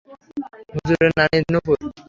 [0.73, 1.77] হুজুরের নানীর নূপুর।